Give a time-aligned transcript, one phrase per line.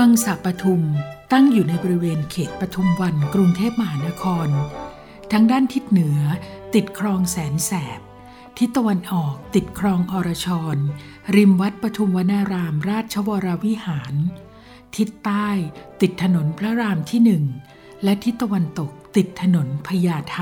[0.00, 0.82] วังสะปทุม
[1.32, 4.48] ตั้งอยู่ในบริเวณเขตปทุมวันกรุงเทพมหานคร
[5.32, 6.18] ทางด้านทิศเหนือ
[6.74, 8.00] ติดคลองแสนแสบ
[8.58, 10.76] ทิศตะวันออกติดคลองอรชร
[11.36, 14.14] ริมวัดปทุมวนารามราชวรวิหาร
[14.96, 15.48] ทิศใต้
[16.00, 17.44] ติดถนนพระรามที่หนึ่ง
[18.04, 20.38] และทิศตะวันตกติดถนนพญาไท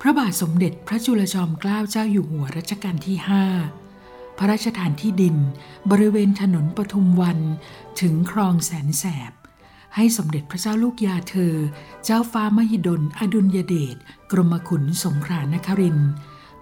[0.00, 3.44] พระบาทสมเด็จพระจุลจอมเกล้าเจ้าอยู่หัวรัชกาลที่ห้า
[4.42, 5.36] พระราชทานที่ดิน
[5.90, 7.38] บริเวณถนนปทุมวัน
[8.00, 9.32] ถึงคลองแสนแสบ
[9.94, 11.54] ให้สมเด็จพระเจ้าลูกยาเธอ
[12.04, 13.96] เจ้าฟ้ามหิดล อดุลยเดช
[14.32, 15.98] กรมขุนสงขลานคริน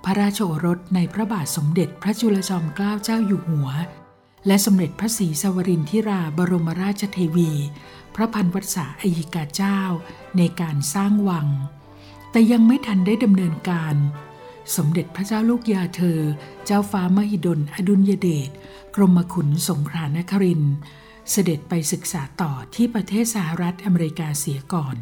[0.04, 3.68] พระราชโอรสในพระบาทสมเด็จพระจุลจอมเกล้าเจ้าอยู่หัว
[4.46, 7.50] และสมเด็จพระศรีสวรินทิราบรมราชเทวี
[8.14, 9.80] พระพันวัษาอัยกาเจ้า
[10.36, 11.48] ในการสร้างวัง
[12.30, 13.94] แต่ยังไม่ทันได้ดำเนินการ
[14.76, 16.20] สมเด็จพระเจ้าลูกยาเธอ
[16.66, 18.50] เจ้าฟ้ามหิดล อดุลยเดช
[18.94, 20.62] กรมขุนสงครานคริน
[21.30, 24.96] เสด็จไปศึกษาต่อที่ประเทศสหรัฐอเมริกาเสียก่อน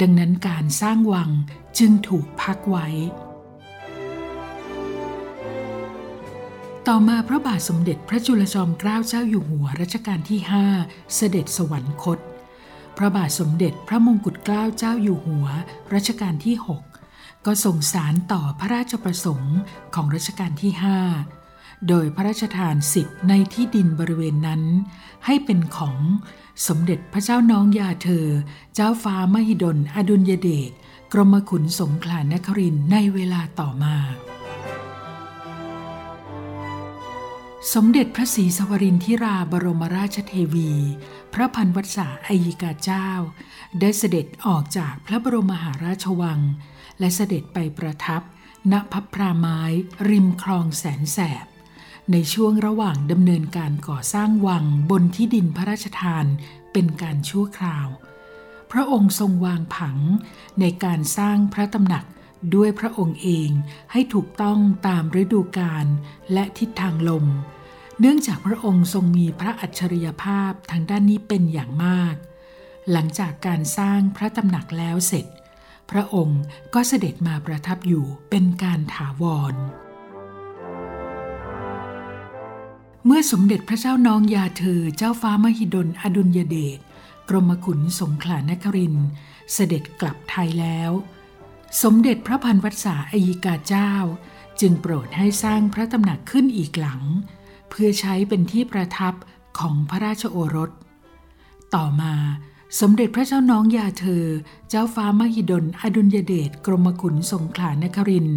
[0.00, 1.30] ดังนั้นการสร้างวัง
[1.78, 2.88] จึงถูกพักไว้
[6.88, 10.40] ต่อมาพระบาทสมเด็จพระจุลจอมเกล้าเจ้าอยู่หัวรัชกาลที่
[10.76, 12.18] 5 เสด็จสวรรคต
[12.96, 15.46] พระบาทสมเด็จพระมงกุฎเกล้าเจ้าอยู่หัว
[15.94, 16.93] รัชกาลที่ 6
[17.46, 19.56] ก็ส่งสารต่อพระราชประสงค์
[19.94, 20.72] ของรัชกาลที่
[21.30, 24.62] 5 โดยพระราชทานสิทธิ์ในที่ดินบริเวณนั้น
[25.26, 25.98] ให้เป็นของ
[26.66, 28.26] สมเด็จพระเจ้าน้องยาเธอ
[28.74, 30.70] เจ้าฟ้ามหิดล อดุลยเดช
[31.12, 33.96] กรมขุนสงขลานครินในเวลาต่อมา
[37.74, 40.72] สมเด็จพระศรีสวรินทิราบรมราชเทวี
[41.34, 43.08] พระพันวัษาอัยกาเจ้า
[43.80, 46.40] ได้เสด็จออกจากพระบรมมหาราชวัง
[46.98, 48.22] และเสด็จไปประทับ
[48.72, 49.60] ณพับพราไม้
[50.08, 51.46] ริมคลองแสนแสบ
[52.12, 56.26] ในช่วงระหว่างดำเนินการก่อสร้างวังบนที่ดินพระราชทาน
[56.72, 57.88] เป็นการชั่วคราว
[58.72, 59.98] พระองค์ทรงวางผัง
[60.60, 62.04] ในการสร้างพระตำหนัก
[62.54, 63.50] ด้วยพระองค์เอง
[63.92, 65.86] ให้ถูกต้องตามฤดูกาล
[66.32, 67.26] และทิศทางลม
[68.00, 72.14] เนื่องจากพระองค์ทรงมีพระอัจฉริยภาพทางด้านนี้เป็นอย่างมาก
[72.90, 75.26] หลังจากการสร้างพระตำหนักแล้วเสร็จ
[75.90, 76.42] พระองค์
[76.74, 79.54] ก็เสด็จมาประทับอยู่เป็นการถาวร
[83.04, 86.78] เมื่อสมเด็จพระเจ้าน้องยาเธอเจ้าฟ้ามหิดลอดุลยเดช
[87.28, 88.94] กรมขุนสงขลานคริน
[89.52, 90.90] เสด็จกลับไทยแล้ว
[91.82, 93.92] สมเด็จพระพันวัษาอัยกาเจ้า
[94.60, 97.02] จึงโปรดให้สร้างพระตำหนักขึ้นอีกหลัง
[97.70, 99.14] เพื่อใช้เป็นที่ประทับ
[99.58, 100.70] ของพระราชโอรส
[101.74, 102.14] ต่อมา
[102.80, 104.24] สมเด็จพระเจ้าน้องยาเธอ
[104.68, 108.28] เจ้าฟ้ามหิดล อดุลยเดช กรมขุนสงขลานคริน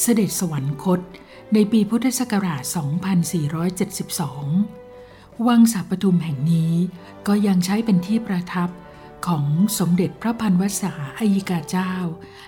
[0.00, 1.00] เสด็จสวรรคต
[1.52, 2.62] ในปีพุทธศักราช
[4.64, 6.72] 2472 วังสาปทุมแห่งนี้
[7.26, 8.70] ก็ยังใช้เป็นที่ประทับ
[9.26, 9.44] ของ
[9.78, 11.94] สมเด็จพระพันวษาอัยกาเจ้า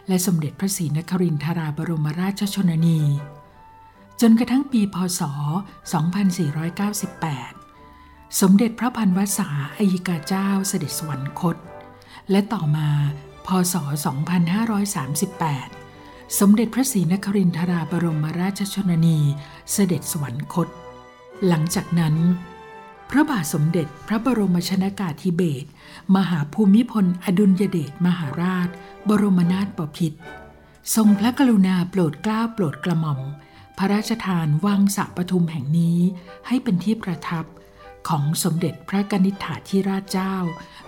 [0.08, 3.00] และสมเด็จพระศรีนครินทราบรมราชชนนี
[4.20, 5.20] จนกระทั่งปีพศ
[6.42, 7.61] 2498
[8.40, 9.48] สมเด็จพระพันวษา
[9.78, 11.56] อัยกาเจ้าเสด็จสวรรคต
[12.30, 12.88] และต่อมา
[13.46, 13.74] พศ
[15.42, 19.18] 2538 สมเด็จพระศรีนครินทราบรมราชชนนี
[19.72, 20.68] เสด็จสวรรคต
[21.46, 22.14] หลังจากนั้น
[23.10, 25.68] พระบาทสมเด็จพระบรมชนากาธิเบศร
[26.16, 28.68] มหาภูมิพลอดุลยเดชมหาราช
[29.08, 30.18] บรมนาถบพิตร
[30.94, 33.20] ทรงพระกรุณาโปรดเกล้าโปรดกระหม่อม
[33.78, 35.98] พระราชทานวังสะปทุมแห่งนี้
[36.46, 37.46] ให้เป็นที่ประทับ
[38.08, 40.34] ของสมเด็จพระกนิษฐาธิราชเจ้า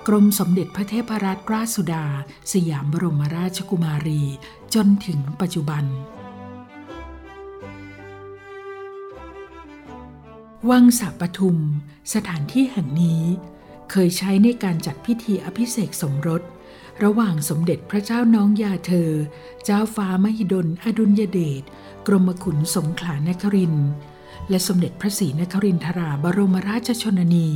[0.06, 2.06] กรมสมเด็จพระเทพรัตนราชสุดา
[2.52, 4.22] สยามบรมราชกุมารี
[4.74, 5.84] จนถึงปัจจุบัน
[10.70, 11.58] วังสัปทุม
[12.14, 13.22] สถานที่แห่งนี้
[13.90, 16.42] เคยใช้ในการจัดพิธีอภิเษกสมรส
[17.04, 19.10] ระหว่างสมเด็จพระเจ้าน้องยาเธอ
[19.64, 21.62] เจ้าฟ้ามหิดลอดุลยเดช
[22.06, 23.88] กรมขุนสงขลานครินทร์
[24.50, 27.50] และสมเด็จพระศรีนครินทราบรมราชชนนี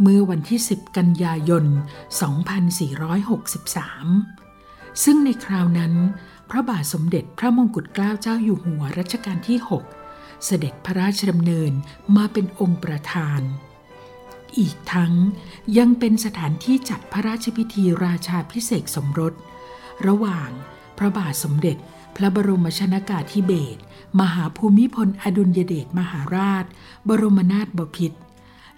[0.00, 1.64] เมื่อวันที่ 10 กันยายน
[3.28, 5.94] 2463 ซึ่งในคราวนั้น
[6.50, 9.58] พระบาทสมเด็จพระมงกุฎเกล้าเจ้าอยู่หัวรัชกาลที่
[10.00, 11.72] 6 เสด็จพระราชดำเนิน
[12.16, 13.40] มาเป็นองค์ประธาน
[14.58, 15.14] อีกทั้ง
[15.78, 19.34] ยังเป็นสถานที่จัดพระราชพิธีราชาพิเศษสมรส
[20.06, 20.50] ระหว่าง
[20.98, 21.76] พระบาทสมเด็จ
[22.16, 23.80] พระบรมชนากาธิเบศร
[24.20, 26.64] มหาภูมิพลอดุลยเดชมหาราช
[27.08, 28.18] บรมนาถบพิตร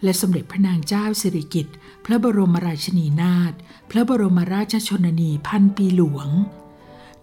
[0.02, 3.52] และสมเด็จพระนางเจ้าสิริกิติ์พระบรมราชินีนาถ
[3.90, 6.28] พระบรมราชชนนีพันปีหลวง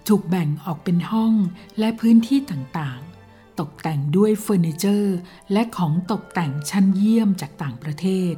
[0.07, 1.33] ถูกแบ่งออกเป็นห้อง
[1.79, 5.17] และพื้นที่ต่างๆ ตกแต่งด้วยเฟอร์นิเจอร์
[5.51, 8.33] และของตกแต่งชั้นเยี่ยมจากต่างประเทศ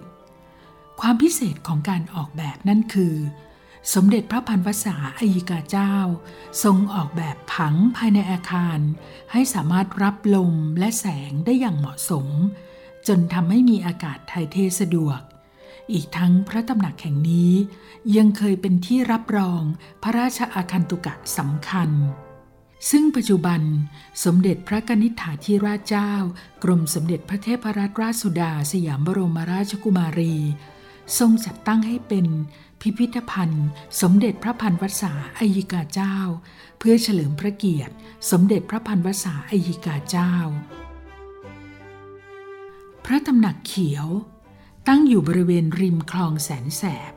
[1.01, 3.15] ความพิเศษของการออกแบบนั่นคือ
[3.93, 5.95] สมเด็จพระพันวษาอัยกาเจ้า
[6.63, 8.79] ทรงออกแบบผังภายในอาคาร
[9.31, 12.27] ให้สามารถรับลมและแสงได้อย่างเหมาะสม
[13.07, 15.19] จนทำให้มีอากาศถ่ายเทสะดวก
[15.91, 17.53] อีกทั้งพระตำหนักแห่งนี้
[18.15, 19.61] ยังเคยเป็นที่รับรอง
[20.03, 21.89] พระราชอาคันตุกะสำคัญ
[22.89, 23.61] ซึ่งปัจจุบัน
[24.23, 26.13] สมเด็จพระกนิษฐาธิราชเจ้า
[26.63, 30.35] กรมสมเด็จพระเทพรัตนราชสุดาสยามบรมราชกุมารี
[31.19, 32.27] ทรงจัดตั้งให้เป็น
[32.81, 33.67] พิพิธภัณฑ์
[34.01, 36.15] สมเด็จพระพันวษาอัยกาเจ้า
[36.79, 37.93] เพื่อเฉลิมพระเกียรติ
[38.31, 40.33] สมเด็จพระพันวษาอัยกาเจ้า
[43.05, 44.07] พระตำหนักเขียว
[44.87, 47.13] ตั้งอยู่บริเวณริมคลองแสนแสบ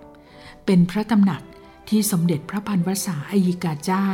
[0.67, 1.43] เป็นพระตำหนัก
[1.89, 4.09] ที่สมเด็จพระพันวษาอัยกาเจ้า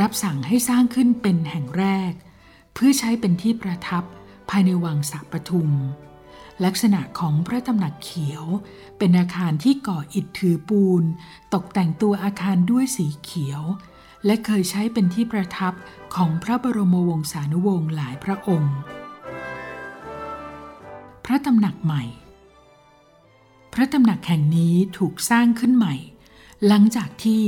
[0.00, 2.12] รับสั่งให้สร้างขึ้นเป็นแห่งแรก
[2.74, 4.04] เพื่อใช้เป็นที่ประทับ
[4.50, 5.70] ภายในวังสัปทุม
[6.64, 8.44] ลักษณะของพระตำหนักเขียว
[8.98, 11.02] เป็นอาคารที่ก่ออิฐถือปูน
[11.54, 13.62] ตกแต่งตัวอาคารด้วยสีเขียว
[14.26, 15.72] และเคยใช้เป็นที่ประทับ
[16.14, 18.76] ของพระบรมวงศานุวงศ์หลายพระองค์
[21.24, 22.02] พระตำหนักใหม่
[23.72, 25.94] พระตำหนักแห่งนี้ถูกสร้างขึ้นใหม่
[26.66, 27.42] หลังจากที่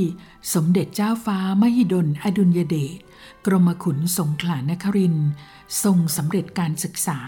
[0.54, 2.98] สมเด็จเจ้าฟ้ามหิดลอดุลยเดช
[3.46, 5.16] กรมขุนสงขลานคริน
[5.82, 7.20] ทรงสำเร็จการศึกษา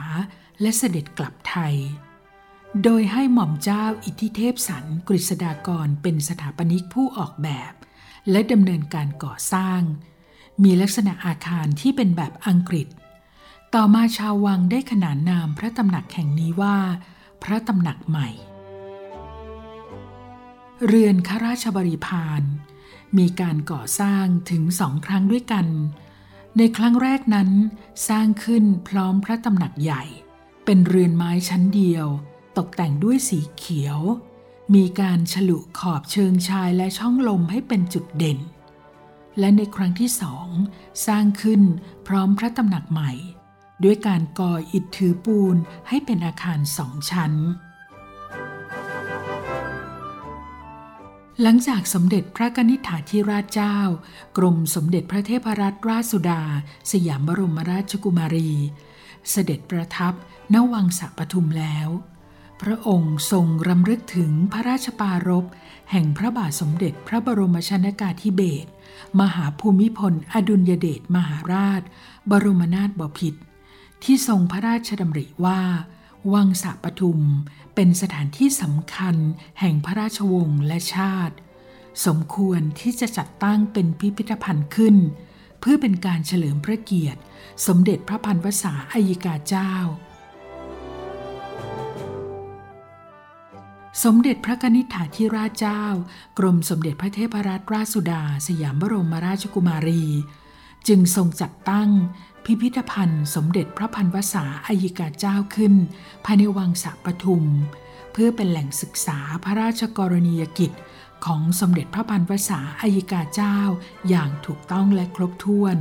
[0.60, 1.74] และเสด็จกลับไทย
[2.84, 7.72] โดยให้หม่อมเจ้าอิทธิเทพสันกฤษฎากรเป็นสถาปนิกผู้ออกแบบ
[8.30, 9.80] และดำเนินการก่อสร้าง
[10.62, 12.88] มีลักษณะอาคารที่เป็นแบบอังกฤษ
[13.74, 16.76] ต่อมาชาววังได้ขนานนามพระตำหนักแห่งนี้ว่า
[17.42, 18.28] พระตำหนักใหม่
[20.86, 22.42] เรือนข้าราชบริพาร
[23.18, 25.66] มีการก่อสร้างถึงสองครั้งด้วยกัน
[26.58, 27.50] ในครั้งแรกนั้น
[28.08, 30.04] สร้างขึ้นพร้อมพระตำหนักใหญ่
[30.64, 32.06] เป็นเรือนไม้ชั้นเดียว
[32.58, 33.98] ตกแต่งด้วยสีเขียว
[34.74, 38.38] มีการฉลุขอบเชิงชายและช่องลมให้เป็นจุดเด่น
[39.38, 40.48] และในครั้งที่สอง
[41.06, 41.62] สร้างขึ้น
[42.06, 43.12] พร้อมพระตำหนักใหม่
[43.84, 45.56] ด้วยการก่ออิฐถือปูน
[45.88, 47.32] ให้เป็นอาคารสองชั้น
[51.42, 53.78] หลังจากสมเด็จพระกนิษฐาธิราชเจ้า
[54.36, 56.42] กรมสมเด็จพระเทพรัตนราชสุดา
[56.90, 58.52] สยามบรมราชกุมารี
[59.30, 60.14] เสด็จประทับ
[60.54, 61.88] ณวังสัปทุมแล้ว
[62.62, 65.44] พระองค์ทรงรำลึกถึงพระราชปารภ
[65.90, 68.68] แห่งพระบาทสมเด็จพระบรมชนากาธิเบศร
[69.20, 71.82] มหาภูมิพลอดุลยเดชมหาราช
[72.30, 73.40] บรมนาถบพิตร
[74.04, 75.60] ที่ทรงพระราชดำริว่า
[76.32, 77.20] วังสะปทุม
[77.74, 79.16] เป็นสถานที่สำคัญ
[79.60, 81.36] แห่งพระราชวงศ์และชาติ
[82.06, 84.96] สมควรที่จะจัดตั้งเป็นพิพิธภัณฑ์ขึ้น
[85.66, 87.20] พื่อเป็นการเฉลิมพระเกียรติ
[87.66, 89.72] สมเด็จพระพันวษาอัยกาเจ้า
[94.04, 95.82] สมเด็จพระนิษฐาธิราชเจ้า
[96.38, 100.04] กรมสมเด็จพระเทพรัตนราชสุดา สยามบรมราชกุมารี
[100.88, 101.90] จึงทรงจัดตั้ง
[102.44, 105.74] พิพิธภัณฑ์ สมเด็จพระพันวษาอัยกาเจ้าขึ้น
[106.24, 107.44] ภายในวังสะปทุม
[108.12, 110.72] เพื่อเป็นแหล่งศึกษาพระราชกรณียกิจ
[111.26, 113.58] ของสมเด็จพระพันวษาอัยกาเจ้า
[114.08, 115.76] อย่างถูกต้องและครบถ้วน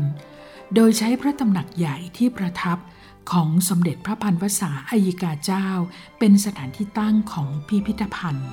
[0.75, 2.77] โดยใช้พระตำหนักใหญ่ที่ประทับ
[3.31, 5.67] ของสมเด็จพระพันวษาอัยกาเจ้า
[6.19, 8.49] เป็นสถานที่ตั้งของพิพิธภัณฑ์